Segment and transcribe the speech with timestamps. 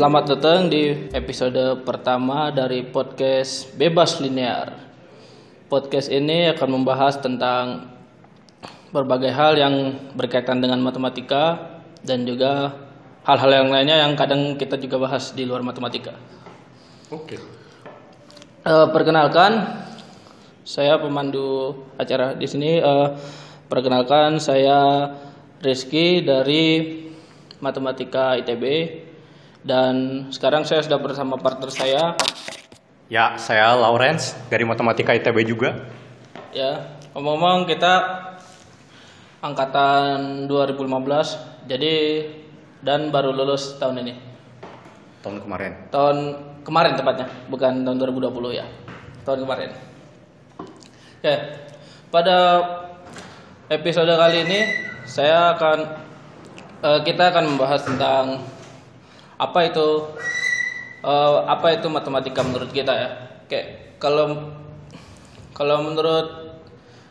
[0.00, 4.72] Selamat datang di episode pertama dari podcast Bebas Linear.
[5.68, 7.84] Podcast ini akan membahas tentang
[8.96, 12.80] berbagai hal yang berkaitan dengan matematika dan juga
[13.28, 16.16] hal-hal yang lainnya yang kadang kita juga bahas di luar matematika.
[17.12, 17.36] Oke.
[17.36, 19.84] Eh, perkenalkan,
[20.64, 22.80] saya pemandu acara di sini.
[22.80, 23.08] Eh,
[23.68, 25.12] perkenalkan, saya
[25.60, 26.88] Rizky dari
[27.60, 28.64] Matematika ITB
[29.60, 32.16] dan sekarang saya sudah bersama partner saya.
[33.10, 35.82] Ya, saya Lawrence dari Matematika ITB juga.
[36.54, 37.92] Ya, ngomong-ngomong kita
[39.42, 41.94] angkatan 2015, jadi
[42.80, 44.14] dan baru lulus tahun ini.
[45.20, 45.72] Tahun kemarin.
[45.90, 46.16] Tahun
[46.62, 48.66] kemarin tepatnya, bukan tahun 2020 ya.
[49.26, 49.70] Tahun kemarin.
[51.20, 51.36] Ya,
[52.08, 52.36] pada
[53.68, 54.60] episode kali ini
[55.04, 55.78] saya akan
[56.80, 58.40] eh, kita akan membahas tentang
[59.40, 59.86] apa itu
[61.00, 63.10] eh, apa itu matematika menurut kita ya.
[63.48, 64.52] Kayak kalau
[65.56, 66.60] kalau menurut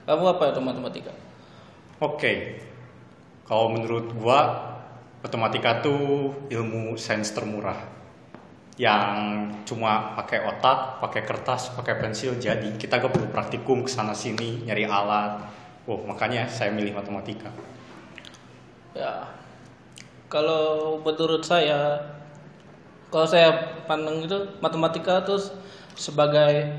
[0.05, 1.13] kamu apa itu matematika?
[1.97, 2.61] Oke.
[3.49, 4.69] Kalau menurut gua
[5.25, 7.75] matematika tuh ilmu sains termurah
[8.79, 14.15] yang cuma pakai otak, pakai kertas, pakai pensil jadi kita gak perlu praktikum ke sana
[14.15, 15.43] sini nyari alat.
[15.83, 17.51] Wow, makanya saya milih matematika.
[18.95, 19.27] Ya,
[20.29, 21.97] kalau menurut saya,
[23.09, 25.49] kalau saya pandang itu matematika itu
[25.97, 26.77] sebagai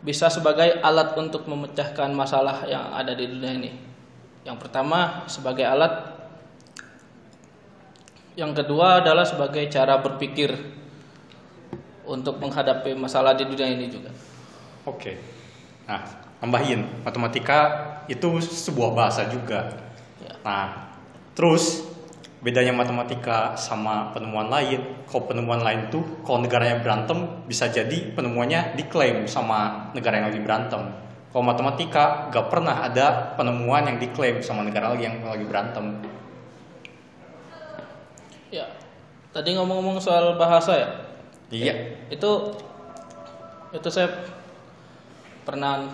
[0.00, 3.70] bisa sebagai alat untuk memecahkan masalah yang ada di dunia ini.
[4.44, 6.16] Yang pertama sebagai alat,
[8.36, 10.56] yang kedua adalah sebagai cara berpikir
[12.08, 14.08] untuk menghadapi masalah di dunia ini juga.
[14.88, 15.20] Oke.
[15.84, 16.00] Nah,
[16.40, 17.60] tambahin matematika
[18.08, 19.76] itu sebuah bahasa juga.
[20.24, 20.32] Ya.
[20.40, 20.96] Nah,
[21.36, 21.89] terus
[22.40, 28.80] bedanya matematika sama penemuan lain, kalau penemuan lain tuh kalau negaranya berantem bisa jadi penemuannya
[28.80, 30.82] diklaim sama negara yang lagi berantem.
[31.30, 36.00] Kalau matematika gak pernah ada penemuan yang diklaim sama negara lagi yang lagi berantem.
[38.50, 38.66] Ya,
[39.30, 40.88] tadi ngomong-ngomong soal bahasa ya,
[41.54, 41.74] Iya.
[42.10, 42.30] itu
[43.70, 44.10] itu saya
[45.46, 45.86] pernah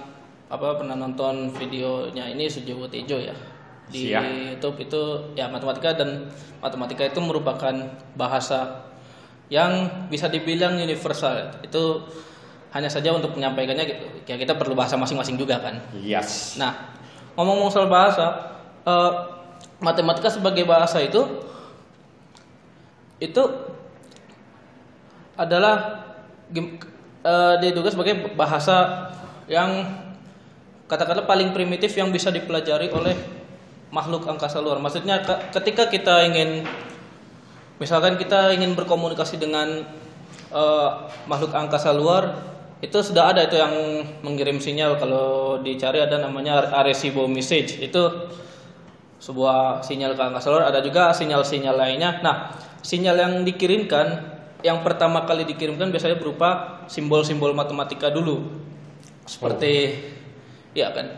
[0.46, 3.34] apa pernah nonton videonya ini Sujiwo Tejo ya
[3.86, 4.22] di Siap.
[4.58, 5.02] YouTube itu
[5.38, 6.26] ya matematika dan
[6.58, 7.74] matematika itu merupakan
[8.18, 8.82] bahasa
[9.46, 12.02] yang bisa dibilang universal itu
[12.74, 13.86] hanya saja untuk menyampaikannya
[14.26, 16.58] ya kita perlu bahasa masing-masing juga kan Yes.
[16.58, 16.92] Nah,
[17.38, 19.12] ngomong-ngomong soal bahasa, eh,
[19.78, 21.46] matematika sebagai bahasa itu
[23.22, 23.42] itu
[25.38, 26.04] adalah
[26.52, 29.08] eh, diduga sebagai bahasa
[29.46, 29.86] yang
[30.90, 33.14] katakanlah paling primitif yang bisa dipelajari oleh
[33.90, 34.82] makhluk angkasa luar.
[34.82, 36.66] Maksudnya ke- ketika kita ingin
[37.76, 39.84] misalkan kita ingin berkomunikasi dengan
[40.50, 40.90] eh,
[41.28, 42.54] makhluk angkasa luar
[42.84, 43.72] itu sudah ada itu yang
[44.20, 45.00] mengirim sinyal.
[45.00, 47.80] Kalau dicari ada namanya Arecibo message.
[47.80, 48.30] Itu
[49.16, 50.68] sebuah sinyal ke angkasa luar.
[50.68, 52.20] Ada juga sinyal-sinyal lainnya.
[52.20, 52.52] Nah
[52.84, 58.50] sinyal yang dikirimkan yang pertama kali dikirimkan biasanya berupa simbol-simbol matematika dulu.
[59.26, 59.98] Seperti
[60.76, 61.16] ya kan?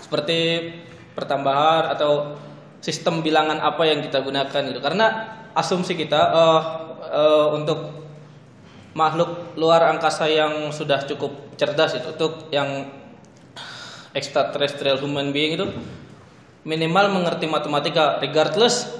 [0.00, 0.38] Seperti
[1.14, 2.34] pertambahan atau
[2.84, 5.06] sistem bilangan apa yang kita gunakan gitu karena
[5.56, 6.62] asumsi kita eh,
[7.08, 8.04] eh, untuk
[8.94, 12.90] makhluk luar angkasa yang sudah cukup cerdas itu untuk yang
[14.14, 15.66] extraterrestrial human being itu
[16.62, 18.90] minimal mengerti matematika regardless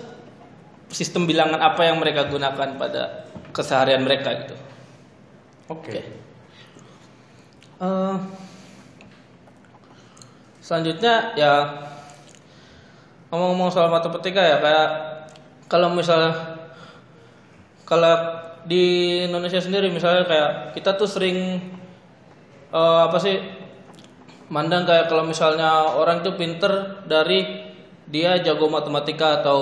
[0.90, 4.54] sistem bilangan apa yang mereka gunakan pada keseharian mereka gitu.
[5.70, 6.02] Oke.
[7.82, 8.16] Eh,
[10.62, 11.52] selanjutnya ya
[13.34, 14.88] ngomong-ngomong soal matematika ya kayak
[15.66, 16.62] kalau misalnya
[17.82, 18.14] kalau
[18.62, 21.58] di Indonesia sendiri misalnya kayak kita tuh sering
[22.70, 23.42] eh, apa sih
[24.54, 27.66] mandang kayak kalau misalnya orang itu pinter dari
[28.06, 29.60] dia jago matematika atau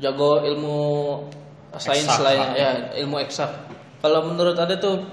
[0.00, 0.80] jago ilmu
[1.76, 2.70] sains lainnya ya
[3.04, 3.50] ilmu eksak.
[4.00, 5.04] Kalau menurut anda tuh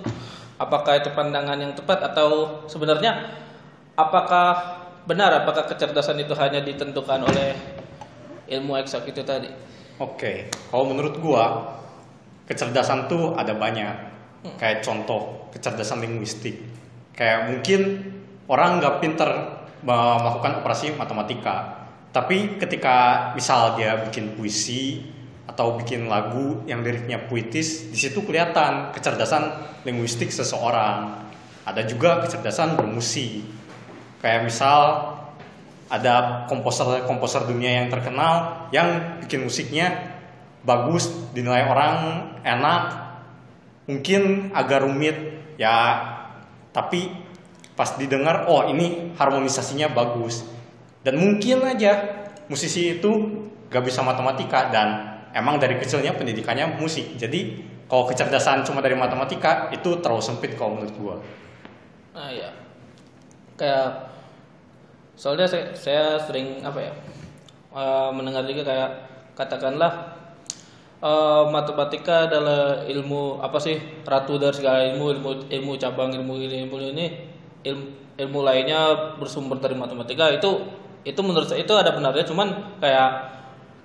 [0.56, 3.30] apakah itu pandangan yang tepat atau sebenarnya
[3.98, 4.77] apakah
[5.08, 7.56] benar apakah kecerdasan itu hanya ditentukan oleh
[8.52, 9.48] ilmu eksak itu tadi
[9.98, 11.74] Oke, kalau menurut gua
[12.46, 14.14] kecerdasan tuh ada banyak.
[14.62, 16.62] Kayak contoh kecerdasan linguistik.
[17.18, 17.82] Kayak mungkin
[18.46, 19.30] orang nggak pinter
[19.82, 25.02] me- melakukan operasi matematika, tapi ketika misal dia bikin puisi
[25.50, 29.50] atau bikin lagu yang liriknya puitis, di situ kelihatan kecerdasan
[29.82, 31.26] linguistik seseorang.
[31.66, 33.57] Ada juga kecerdasan bermusik.
[34.28, 34.80] Kayak misal
[35.88, 40.20] ada komposer-komposer dunia yang terkenal yang bikin musiknya
[40.68, 41.96] bagus dinilai orang
[42.44, 43.08] enak
[43.88, 45.16] mungkin agak rumit
[45.56, 46.04] ya
[46.76, 47.08] tapi
[47.80, 50.44] pas didengar oh ini harmonisasinya bagus.
[51.08, 52.04] Dan mungkin aja
[52.52, 53.12] musisi itu
[53.72, 57.16] gak bisa matematika dan emang dari kecilnya pendidikannya musik.
[57.16, 61.16] Jadi kalau kecerdasan cuma dari matematika itu terlalu sempit kalau menurut gua.
[62.12, 62.52] Nah ya,
[63.56, 64.07] kayak
[65.18, 66.94] soalnya saya, saya sering apa ya
[67.74, 68.90] eh, mendengar juga kayak
[69.34, 70.14] katakanlah
[71.02, 73.76] eh, matematika adalah ilmu apa sih
[74.06, 77.06] ratu dari segala ilmu ilmu ilmu cabang ilmu ini ilmu ini
[77.66, 77.86] ilmu,
[78.18, 80.30] ilmu lainnya bersumber dari matematika.
[80.34, 80.66] Itu
[81.08, 83.10] itu menurut saya itu ada benarnya cuman kayak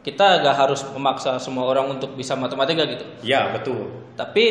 [0.03, 3.07] kita gak harus memaksa semua orang untuk bisa matematika gitu.
[3.23, 3.87] Ya betul.
[4.19, 4.45] Tapi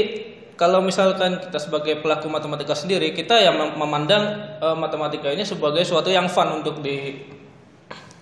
[0.62, 5.82] kalau misalkan kita sebagai pelaku matematika sendiri, kita yang mem- memandang eh, matematika ini sebagai
[5.82, 7.18] suatu yang fun untuk di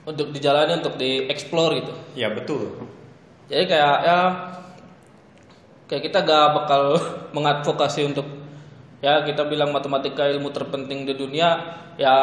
[0.07, 1.91] untuk dijalani, untuk dieksplor gitu.
[2.15, 2.79] ya betul
[3.51, 4.19] Jadi kayak ya
[5.91, 6.81] kayak kita gak bakal
[7.35, 8.25] mengadvokasi untuk
[9.03, 12.15] ya kita bilang matematika ilmu terpenting di dunia ya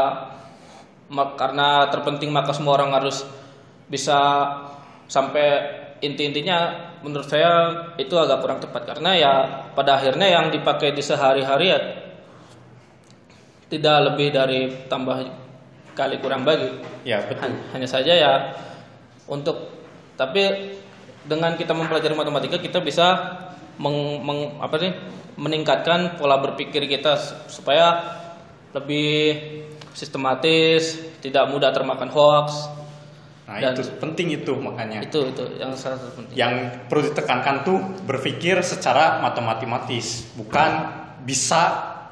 [1.36, 3.22] karena terpenting maka semua orang harus
[3.86, 4.18] bisa
[5.06, 6.58] sampai inti-intinya
[7.00, 8.82] menurut saya itu agak kurang tepat.
[8.96, 9.32] Karena ya
[9.72, 11.81] pada akhirnya yang dipakai di sehari-hari ya
[13.66, 15.26] tidak lebih dari tambah
[15.96, 16.70] kali kurang bagi.
[17.02, 17.43] Ya betul.
[17.43, 18.32] Han- hanya saja ya
[19.26, 19.72] untuk
[20.14, 20.75] tapi
[21.26, 23.06] dengan kita mempelajari matematika kita bisa
[23.76, 24.92] meng, meng- apa sih
[25.37, 27.19] meningkatkan pola berpikir kita
[27.50, 28.00] supaya
[28.72, 29.42] lebih
[29.92, 32.70] sistematis tidak mudah termakan hoax
[33.46, 36.52] nah Dan- itu penting itu makanya itu itu yang sangat penting yang
[36.90, 40.70] perlu ditekankan tuh berpikir secara matematis bukan
[41.22, 41.62] bisa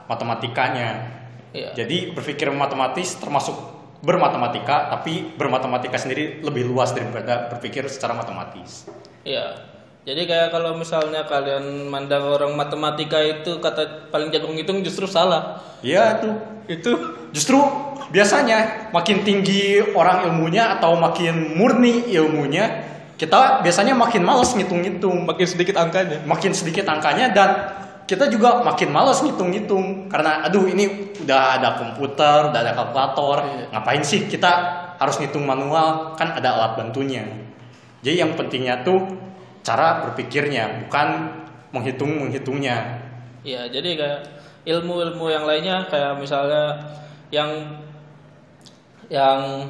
[0.07, 1.11] matematikanya
[1.55, 1.71] Iya.
[1.75, 3.55] jadi berpikir matematis termasuk
[4.01, 8.87] bermatematika tapi bermatematika sendiri lebih luas daripada berpikir secara matematis
[9.25, 9.73] Iya.
[10.05, 15.65] Jadi kayak kalau misalnya kalian mandang orang matematika itu kata paling jago ngitung justru salah.
[15.81, 16.29] Iya itu
[16.69, 16.91] Itu
[17.33, 17.57] justru
[18.13, 25.47] biasanya makin tinggi orang ilmunya atau makin murni ilmunya kita biasanya makin males ngitung-ngitung makin
[25.47, 26.21] sedikit angkanya.
[26.27, 27.51] makin sedikit angkanya dan
[28.05, 33.65] kita juga makin males ngitung-ngitung karena aduh ini udah ada komputer, udah ada kalkulator, Iya.
[33.73, 34.53] ngapain sih kita
[35.01, 37.25] harus ngitung manual kan ada alat bantunya.
[38.05, 39.01] Jadi yang pentingnya tuh
[39.65, 41.33] cara berpikirnya bukan
[41.73, 43.01] menghitung menghitungnya.
[43.41, 44.21] Iya, jadi kayak
[44.69, 46.77] ilmu-ilmu yang lainnya kayak misalnya
[47.33, 47.49] yang
[49.13, 49.69] yang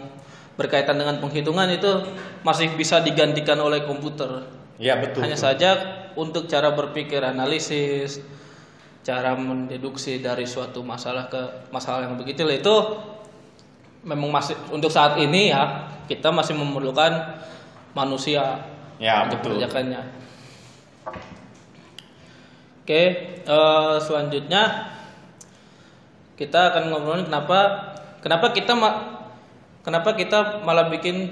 [0.54, 1.90] berkaitan dengan penghitungan itu
[2.46, 4.46] masih bisa digantikan oleh komputer.
[4.78, 5.22] Ya betul.
[5.26, 5.46] Hanya betul.
[5.50, 5.70] saja
[6.14, 8.22] untuk cara berpikir analisis,
[9.02, 12.74] cara mendeduksi dari suatu masalah ke masalah yang begitu itu
[14.04, 17.40] memang masih untuk saat ini ya kita masih memerlukan
[17.96, 18.60] manusia
[19.02, 19.58] Ya untuk betul.
[19.58, 20.02] mengerjakannya.
[22.84, 23.02] Oke,
[23.42, 24.92] eh, selanjutnya
[26.36, 27.60] kita akan ngobrolin kenapa
[28.20, 29.13] kenapa kita ma-
[29.84, 31.30] kenapa kita malah bikin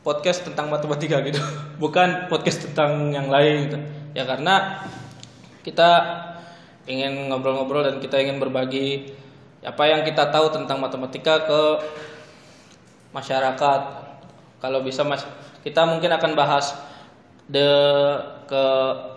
[0.00, 1.38] podcast tentang matematika gitu,
[1.82, 3.78] bukan podcast tentang yang lain gitu.
[4.16, 4.82] Ya karena
[5.60, 5.88] kita
[6.88, 9.14] ingin ngobrol-ngobrol dan kita ingin berbagi
[9.60, 11.60] apa yang kita tahu tentang matematika ke
[13.12, 13.80] masyarakat.
[14.60, 15.24] Kalau bisa mas,
[15.60, 16.72] kita mungkin akan bahas
[17.50, 17.68] de
[18.48, 18.64] ke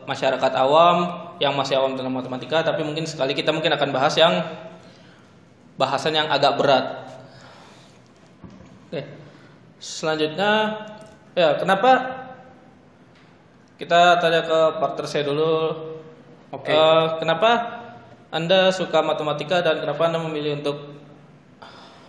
[0.05, 4.45] masyarakat awam yang masih awam tentang matematika, tapi mungkin sekali kita mungkin akan bahas yang
[5.79, 6.85] bahasan yang agak berat.
[8.93, 9.09] Oke.
[9.81, 10.85] Selanjutnya
[11.33, 12.21] ya kenapa
[13.81, 15.53] kita tanya ke partner saya dulu.
[16.53, 16.69] Oke.
[16.69, 17.81] Eh, kenapa
[18.29, 21.01] Anda suka matematika dan kenapa Anda memilih untuk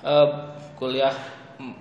[0.05, 0.29] eh,
[0.77, 1.17] kuliah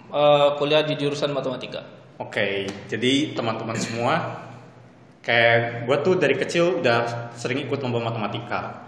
[0.07, 1.83] eh, kuliah di jurusan matematika?
[2.15, 4.39] Oke, jadi teman-teman semua,
[5.19, 8.87] kayak gue tuh dari kecil udah sering ikut lomba matematika.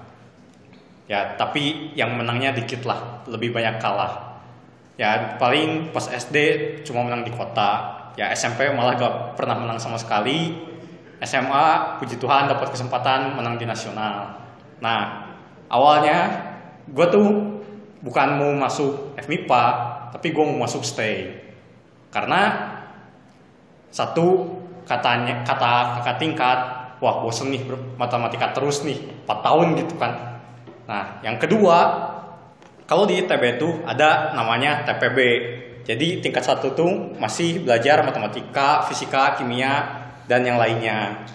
[1.12, 4.35] Ya, tapi yang menangnya dikit lah, lebih banyak kalah.
[4.96, 6.38] Ya, paling pas SD
[6.88, 7.96] cuma menang di kota.
[8.16, 10.56] Ya, SMP malah gak pernah menang sama sekali.
[11.20, 14.40] SMA, puji Tuhan dapat kesempatan menang di nasional.
[14.80, 15.32] Nah,
[15.68, 16.32] awalnya
[16.88, 17.28] gue tuh
[18.00, 19.64] bukan mau masuk FMIPA,
[20.16, 21.44] tapi gue mau masuk STAY.
[22.14, 22.72] Karena
[23.92, 26.60] satu katanya kata kakak tingkat
[27.02, 27.64] wah bosen nih
[27.98, 30.14] matematika terus nih 4 tahun gitu kan
[30.86, 32.06] nah yang kedua
[32.86, 35.20] kalau di ITB itu ada namanya TPB
[35.86, 41.26] jadi tingkat satu tuh masih belajar matematika fisika kimia dan yang lainnya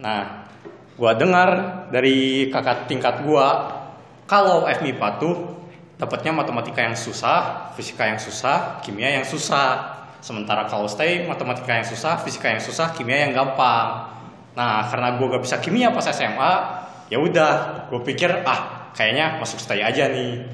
[0.00, 0.48] nah
[0.96, 1.48] gua dengar
[1.88, 3.80] dari kakak tingkat gua
[4.28, 5.36] kalau FMIPA tuh
[5.96, 11.82] dapatnya matematika yang susah fisika yang susah kimia yang susah Sementara kalau stay matematika yang
[11.82, 14.06] susah, fisika yang susah, kimia yang gampang.
[14.54, 16.52] Nah, karena gue gak bisa kimia pas SMA,
[17.10, 17.52] ya udah,
[17.90, 20.46] gue pikir ah kayaknya masuk stay aja nih.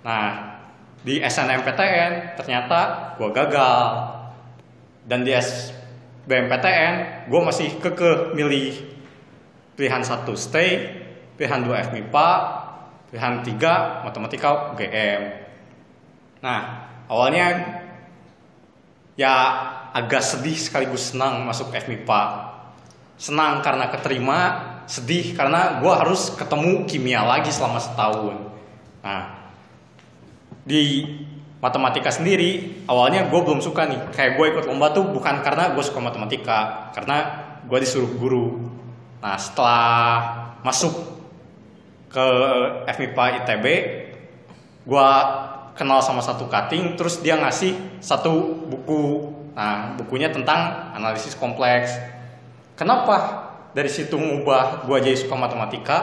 [0.00, 0.56] Nah,
[1.00, 3.84] di SNMPTN ternyata gue gagal.
[5.04, 8.76] Dan di SBMPTN gue masih keke milih
[9.74, 10.92] pilihan satu stay,
[11.40, 12.30] pilihan dua FMIPA,
[13.08, 15.22] pilihan tiga matematika UGM.
[16.44, 16.60] Nah,
[17.08, 17.80] awalnya
[19.16, 19.34] ya
[19.96, 22.52] agak sedih sekaligus senang masuk FMIPA.
[23.20, 24.40] Senang karena keterima,
[24.84, 28.36] sedih karena gue harus ketemu kimia lagi selama setahun.
[29.00, 29.39] Nah,
[30.64, 31.06] di
[31.60, 34.00] matematika sendiri awalnya gue belum suka nih.
[34.16, 37.16] Kayak gue ikut lomba tuh bukan karena gue suka matematika karena
[37.68, 38.58] gue disuruh guru.
[39.20, 39.84] Nah setelah
[40.64, 41.20] masuk
[42.10, 42.26] ke
[42.90, 43.66] FMIPA ITB
[44.88, 45.08] gue
[45.76, 49.32] kenal sama satu cutting terus dia ngasih satu buku.
[49.52, 51.92] Nah bukunya tentang analisis kompleks.
[52.74, 55.98] Kenapa dari situ ngubah gue jadi suka matematika?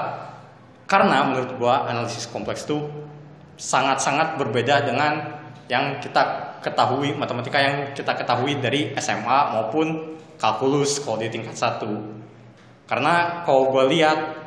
[0.86, 2.86] Karena menurut gue analisis kompleks tuh
[3.58, 11.20] sangat-sangat berbeda dengan yang kita ketahui matematika yang kita ketahui dari SMA maupun kalkulus kalau
[11.20, 11.92] di tingkat satu.
[12.88, 14.38] Karena kalau gue lihat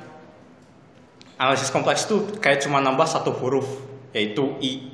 [1.37, 3.69] analisis kompleks itu kayak cuma nambah satu huruf
[4.17, 4.89] yaitu i.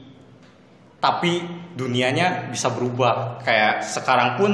[0.99, 1.45] Tapi
[1.77, 3.45] dunianya bisa berubah.
[3.47, 4.51] Kayak sekarang pun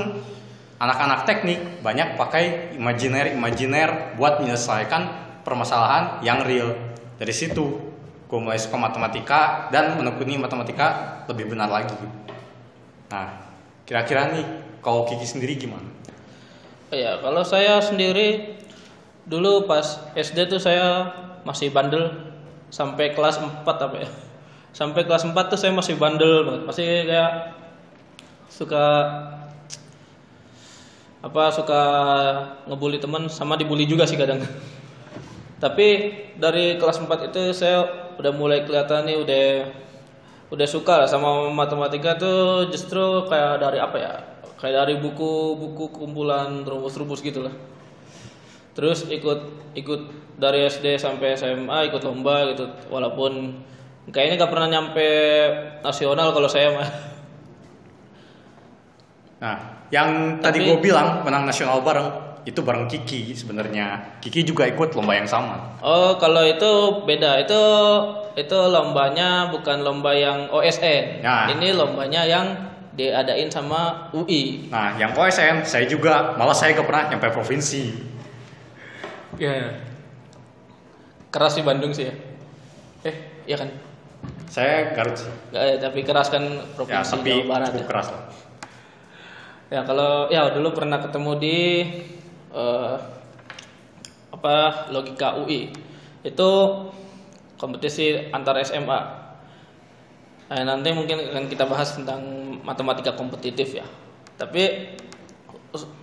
[0.76, 5.02] anak-anak teknik banyak pakai imajiner imajiner buat menyelesaikan
[5.46, 6.74] permasalahan yang real.
[7.16, 7.91] Dari situ
[8.32, 11.92] gue mulai suka matematika dan menekuni matematika lebih benar lagi.
[13.12, 13.28] Nah,
[13.84, 14.40] kira-kira nih
[14.80, 15.84] kalau Kiki sendiri gimana?
[16.88, 18.56] Ya, kalau saya sendiri
[19.28, 21.12] dulu pas SD tuh saya
[21.44, 22.08] masih bandel
[22.72, 24.08] sampai kelas 4 apa ya.
[24.72, 26.62] Sampai kelas 4 tuh saya masih bandel banget.
[26.64, 27.52] Masih kayak
[28.48, 28.84] suka
[31.20, 31.82] apa suka
[32.64, 34.40] ngebully teman sama dibully juga sih kadang.
[35.60, 39.46] Tapi dari kelas 4 itu saya udah mulai kelihatan nih udah
[40.52, 44.12] udah suka lah sama matematika tuh justru kayak dari apa ya
[44.60, 47.54] kayak dari buku-buku kumpulan rumus-rumus gitu lah.
[48.72, 50.00] Terus ikut ikut
[50.36, 53.58] dari SD sampai SMA ikut lomba gitu walaupun
[54.08, 55.08] kayaknya gak pernah nyampe
[55.82, 56.88] nasional kalau saya mah.
[59.42, 59.56] Nah
[59.92, 64.18] yang Tapi, tadi gue bilang menang nasional bareng itu bareng Kiki sebenarnya.
[64.18, 65.78] Kiki juga ikut lomba yang sama.
[65.78, 67.38] Oh, kalau itu beda.
[67.46, 67.62] Itu
[68.34, 71.22] itu lombanya bukan lomba yang OSN.
[71.22, 71.46] Nah.
[71.54, 72.46] Ini lombanya yang
[72.98, 74.68] diadain sama UI.
[74.68, 77.82] Nah, yang OSN saya juga malah saya gak pernah nyampe provinsi.
[79.38, 79.48] Ya.
[79.48, 79.70] Yeah.
[81.32, 82.14] Keras di Bandung sih ya.
[83.08, 83.16] Eh,
[83.48, 83.70] iya kan?
[84.52, 85.32] Saya Garut sih.
[85.54, 86.44] Gak, ya, tapi keras kan
[86.76, 87.70] provinsi ya, tapi Jawa Barat.
[87.72, 87.86] Ya.
[87.88, 88.22] keras lah.
[89.72, 91.56] Ya kalau ya dulu pernah ketemu di
[92.52, 92.96] uh,
[94.32, 95.72] apa logika UI
[96.22, 96.50] itu
[97.58, 99.00] kompetisi antar SMA.
[100.52, 102.20] Nah, nanti mungkin akan kita bahas tentang
[102.60, 103.86] matematika kompetitif ya.
[104.36, 104.92] Tapi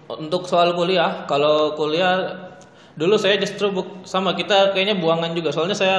[0.09, 2.49] untuk soal kuliah, kalau kuliah
[2.97, 3.69] dulu saya justru
[4.07, 5.53] sama kita kayaknya buangan juga.
[5.53, 5.97] Soalnya saya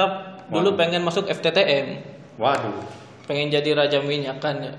[0.51, 2.03] dulu pengen masuk FTTM.
[2.35, 2.83] Waduh.
[3.29, 4.73] Pengen jadi raja minyak kan ya.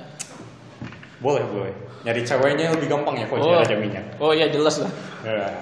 [1.22, 1.72] Boleh, boleh.
[2.02, 3.62] Nyari ceweknya lebih gampang ya kalau oh.
[3.62, 4.18] raja minyak.
[4.18, 4.90] Oh iya jelas lah.
[5.22, 5.54] Yeah.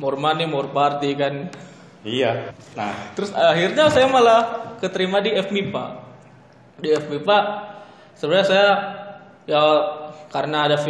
[0.00, 1.52] More money, more party kan.
[2.00, 2.56] Iya.
[2.72, 5.84] Nah, terus akhirnya saya malah keterima di FMIPA.
[6.80, 7.36] Di FMIPA
[8.16, 8.68] sebenarnya saya
[9.44, 9.60] ya
[10.32, 10.80] karena ada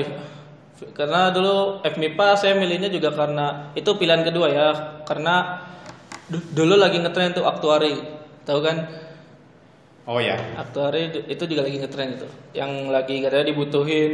[0.94, 4.68] karena dulu FMIPA saya milihnya juga karena itu pilihan kedua ya
[5.04, 5.66] karena
[6.30, 7.99] dulu lagi ngetren tuh aktuari
[8.46, 8.87] tahu kan
[10.09, 10.37] Oh ya.
[10.57, 12.28] Aktuari itu juga lagi ngetren itu.
[12.57, 14.12] Yang lagi katanya dibutuhin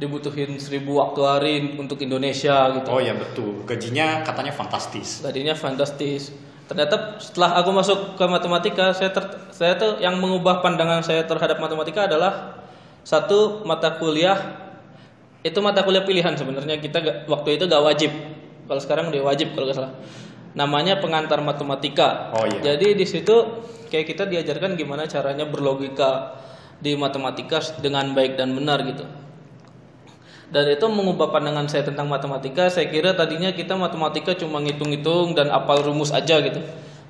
[0.00, 2.88] dibutuhin seribu aktuari untuk Indonesia gitu.
[2.90, 3.62] Oh ya betul.
[3.62, 5.22] Gajinya katanya fantastis.
[5.22, 6.34] Gajinya fantastis.
[6.66, 9.22] Ternyata setelah aku masuk ke matematika, saya ter,
[9.54, 12.64] saya tuh yang mengubah pandangan saya terhadap matematika adalah
[13.06, 14.62] satu mata kuliah
[15.42, 18.10] itu mata kuliah pilihan sebenarnya kita gak, waktu itu gak wajib.
[18.66, 19.92] Kalau sekarang udah wajib kalau gak salah.
[20.52, 22.32] Namanya pengantar matematika.
[22.36, 22.74] Oh iya.
[22.74, 26.40] Jadi di situ kayak kita diajarkan gimana caranya berlogika
[26.82, 29.06] di matematika dengan baik dan benar gitu
[30.52, 35.48] dan itu mengubah pandangan saya tentang matematika saya kira tadinya kita matematika cuma ngitung-ngitung dan
[35.48, 36.60] apal rumus aja gitu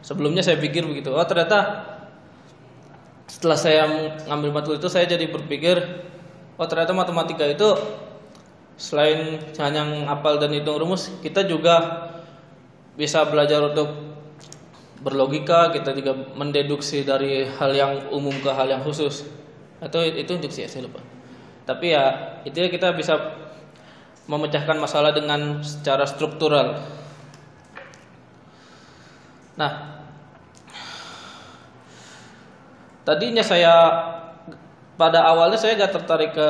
[0.04, 1.88] sebelumnya saya pikir begitu oh ternyata
[3.26, 3.82] setelah saya
[4.30, 5.82] ngambil matkul itu saya jadi berpikir
[6.54, 7.74] oh ternyata matematika itu
[8.78, 12.06] selain hanya apal dan hitung rumus kita juga
[12.96, 13.88] bisa belajar untuk
[15.02, 19.26] berlogika kita juga mendeduksi dari hal yang umum ke hal yang khusus.
[19.82, 21.02] Atau itu induksi ya saya lupa.
[21.66, 22.04] Tapi ya
[22.46, 23.18] itu ya kita bisa
[24.30, 26.78] memecahkan masalah dengan secara struktural.
[29.58, 29.98] Nah
[33.02, 33.74] tadinya saya
[34.94, 36.48] pada awalnya saya gak tertarik ke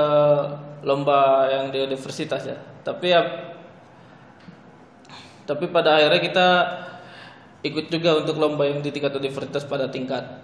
[0.84, 2.58] lomba yang di universitas ya.
[2.84, 3.51] Tapi ya
[5.49, 6.49] tapi pada akhirnya kita
[7.62, 10.42] ikut juga untuk lomba yang di tingkat universitas pada tingkat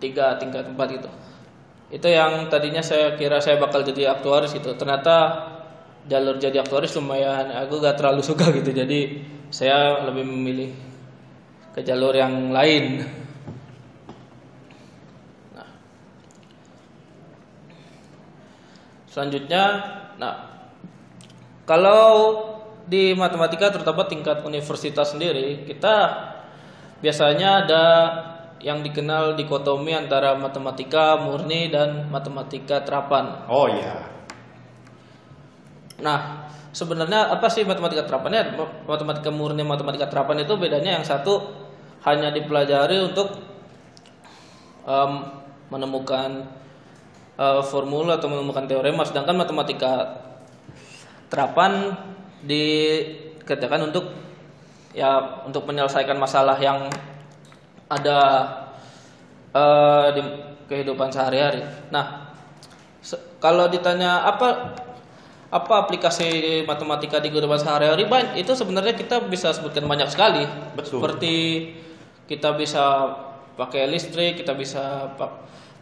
[0.00, 1.10] tiga tingkat empat itu
[1.90, 4.78] itu yang tadinya saya kira saya bakal jadi aktuaris gitu.
[4.78, 5.50] Ternyata
[6.06, 8.70] jalur jadi aktuaris lumayan aku gak terlalu suka gitu.
[8.70, 10.70] Jadi saya lebih memilih
[11.74, 13.02] ke jalur yang lain.
[15.58, 15.70] Nah.
[19.10, 19.64] Selanjutnya
[20.14, 20.34] nah
[21.66, 22.06] kalau
[22.90, 26.26] di matematika terutama tingkat universitas sendiri kita
[26.98, 27.84] biasanya ada
[28.60, 33.48] yang dikenal dikotomi antara matematika murni dan matematika terapan.
[33.48, 34.04] Oh iya.
[36.04, 38.56] Nah, sebenarnya apa sih matematika terapannya?
[38.84, 41.40] Matematika murni, matematika terapan itu bedanya yang satu
[42.04, 43.36] hanya dipelajari untuk
[44.84, 45.40] um,
[45.72, 46.48] menemukan
[47.40, 50.20] uh, formula atau menemukan teorema, sedangkan matematika
[51.32, 51.96] terapan
[52.44, 54.12] dikatakan untuk
[54.90, 56.90] ya untuk menyelesaikan masalah yang
[57.90, 58.18] ada
[59.54, 60.22] uh, di
[60.70, 61.66] kehidupan sehari-hari.
[61.90, 62.30] Nah,
[63.42, 64.78] kalau ditanya apa
[65.50, 68.06] apa aplikasi matematika di kehidupan sehari-hari,
[68.38, 70.46] itu sebenarnya kita bisa sebutkan banyak sekali.
[70.78, 71.02] Betul.
[71.02, 71.34] Seperti
[72.30, 73.10] kita bisa
[73.58, 75.10] pakai listrik, kita bisa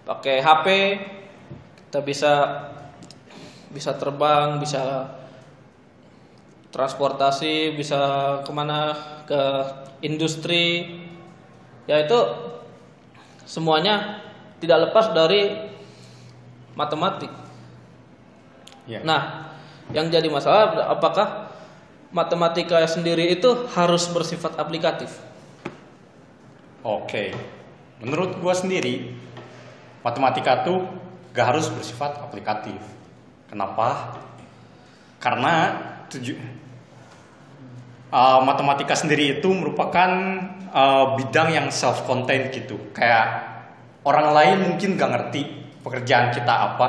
[0.09, 0.67] pakai HP,
[1.85, 2.33] kita bisa
[3.69, 5.13] bisa terbang, bisa
[6.69, 8.01] transportasi, bisa
[8.45, 8.93] ke mana
[9.25, 9.41] ke
[10.05, 10.99] industri,
[11.89, 12.19] ya itu
[13.49, 14.21] semuanya
[14.61, 15.73] tidak lepas dari
[16.77, 17.33] matematik.
[18.85, 19.01] Ya.
[19.05, 19.53] Nah,
[19.93, 21.49] yang jadi masalah apakah
[22.13, 25.13] matematika sendiri itu harus bersifat aplikatif?
[26.85, 27.37] Oke,
[28.01, 29.13] menurut gua sendiri
[30.05, 30.89] matematika tuh
[31.35, 32.81] gak harus bersifat aplikatif.
[33.51, 34.17] Kenapa?
[35.19, 36.37] Karena tujuh
[38.13, 40.11] uh, matematika sendiri itu merupakan
[40.73, 42.93] uh, bidang yang self contained gitu.
[42.97, 43.49] Kayak
[44.05, 45.43] orang lain mungkin gak ngerti
[45.85, 46.89] pekerjaan kita apa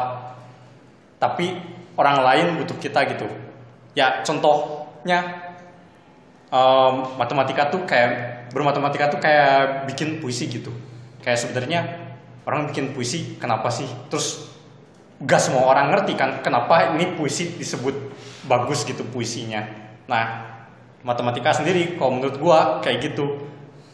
[1.19, 1.51] tapi
[1.99, 3.27] orang lain butuh kita gitu.
[3.91, 5.51] Ya contohnya
[6.47, 10.71] um, matematika tuh kayak bermatematika tuh kayak bikin puisi gitu.
[11.19, 11.79] Kayak sebenarnya
[12.47, 13.85] orang bikin puisi kenapa sih?
[14.07, 14.47] Terus
[15.19, 17.95] gak semua orang ngerti kan kenapa ini puisi disebut
[18.47, 19.67] bagus gitu puisinya.
[20.07, 20.47] Nah
[21.03, 23.47] matematika sendiri kalau menurut gua kayak gitu.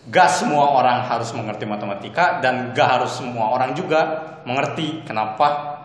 [0.06, 5.82] Gak semua orang harus mengerti matematika dan gak harus semua orang juga mengerti kenapa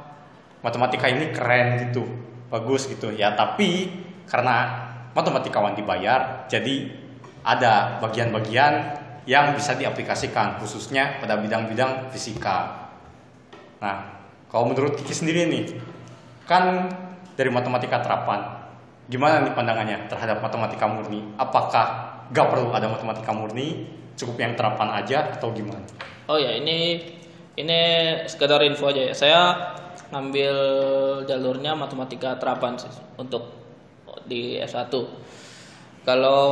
[0.61, 2.05] matematika ini keren gitu
[2.53, 3.09] bagus gitu.
[3.17, 3.89] Ya tapi
[4.29, 6.93] karena matematikawan dibayar jadi
[7.41, 12.93] ada bagian-bagian yang bisa diaplikasikan khususnya pada bidang-bidang fisika.
[13.81, 14.20] Nah
[14.51, 15.79] kalau menurut Kiki sendiri nih
[16.45, 16.91] kan
[17.39, 18.61] dari matematika terapan
[19.11, 21.35] Gimana nih pandangannya terhadap matematika murni?
[21.35, 21.87] Apakah
[22.31, 25.83] gak perlu ada matematika murni, cukup yang terapan aja atau gimana?
[26.31, 27.11] Oh ya ini
[27.59, 27.81] ini
[28.31, 29.15] sekedar info aja ya.
[29.19, 29.41] Saya
[30.15, 30.55] ngambil
[31.27, 33.51] jalurnya matematika terapan sih untuk
[34.31, 34.95] di S1.
[36.07, 36.43] Kalau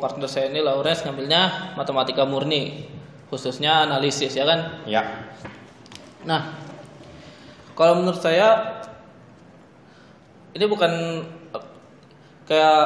[0.00, 2.88] partner saya ini Lawrence ngambilnya matematika murni,
[3.28, 4.60] khususnya analisis ya kan?
[4.88, 5.04] Ya.
[6.24, 6.64] Nah,
[7.76, 8.80] kalau menurut saya
[10.56, 10.92] ini bukan
[12.48, 12.84] kayak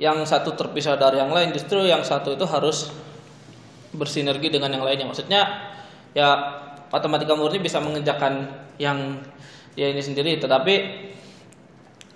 [0.00, 1.52] yang satu terpisah dari yang lain.
[1.52, 2.88] Justru yang satu itu harus
[3.92, 5.04] bersinergi dengan yang lainnya.
[5.04, 5.42] Maksudnya
[6.16, 6.28] ya
[6.88, 8.48] matematika murni bisa mengejakan
[8.80, 9.20] yang
[9.76, 10.40] ya ini sendiri.
[10.40, 10.74] Tetapi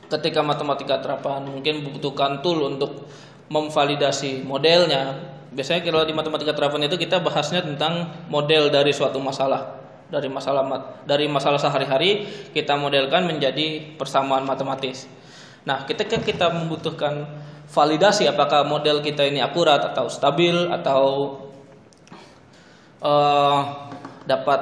[0.08, 3.06] ketika matematika terapan mungkin membutuhkan tool untuk
[3.52, 9.79] memvalidasi modelnya biasanya kalau di matematika terapan itu kita bahasnya tentang model dari suatu masalah
[10.10, 10.66] dari masalah
[11.06, 15.06] dari masalah sehari-hari kita modelkan menjadi persamaan matematis
[15.68, 17.28] Nah, ketika kita membutuhkan
[17.68, 21.02] validasi apakah model kita ini akurat atau stabil atau
[23.04, 23.60] uh,
[24.24, 24.60] dapat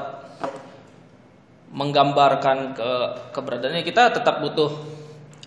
[1.69, 2.91] menggambarkan ke
[3.31, 4.73] keberadaannya kita tetap butuh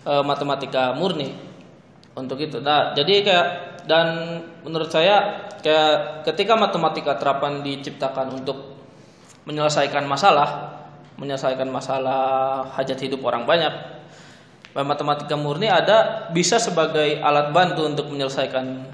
[0.08, 1.36] uh, matematika murni
[2.16, 2.62] untuk itu.
[2.64, 3.46] Nah, jadi kayak
[3.84, 4.08] dan
[4.64, 8.71] menurut saya kayak ketika matematika terapan diciptakan untuk
[9.44, 10.80] menyelesaikan masalah,
[11.18, 12.22] menyelesaikan masalah
[12.78, 13.72] hajat hidup orang banyak,
[14.80, 18.88] matematika murni ada bisa sebagai alat bantu untuk menyelesaikan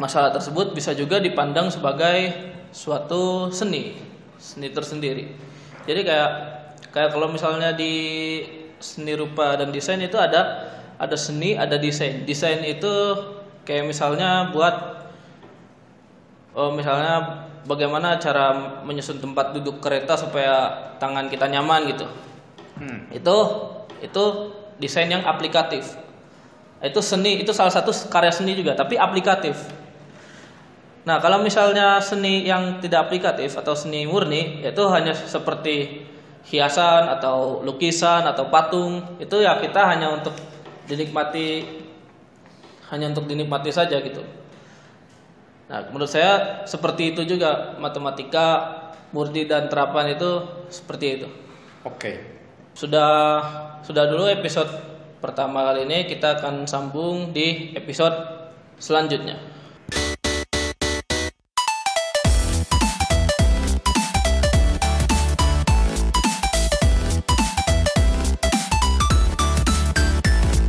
[0.00, 2.32] masalah tersebut bisa juga dipandang sebagai
[2.72, 3.94] suatu seni
[4.40, 5.38] seni tersendiri
[5.86, 6.30] Jadi kayak
[6.90, 7.94] kayak kalau misalnya di
[8.78, 12.22] seni rupa dan desain itu ada ada seni, ada desain.
[12.22, 12.94] Desain itu
[13.66, 15.02] kayak misalnya buat
[16.54, 22.06] oh misalnya bagaimana cara menyusun tempat duduk kereta supaya tangan kita nyaman gitu.
[22.78, 23.06] Hmm.
[23.14, 23.36] Itu
[24.02, 24.24] itu
[24.82, 25.94] desain yang aplikatif.
[26.82, 29.54] Itu seni, itu salah satu karya seni juga, tapi aplikatif.
[31.06, 36.06] Nah, kalau misalnya seni yang tidak aplikatif atau seni murni, itu hanya seperti
[36.50, 40.34] hiasan atau lukisan atau patung, itu ya kita hanya untuk
[40.90, 41.78] dinikmati
[42.90, 44.41] hanya untuk dinikmati saja gitu.
[45.72, 48.76] Nah, menurut saya seperti itu juga matematika
[49.16, 51.28] murni dan terapan itu seperti itu.
[51.88, 52.20] Oke.
[52.76, 53.40] Sudah
[53.80, 54.68] sudah dulu episode
[55.24, 58.12] pertama kali ini kita akan sambung di episode
[58.76, 59.51] selanjutnya.